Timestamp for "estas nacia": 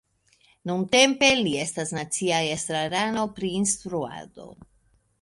1.65-2.41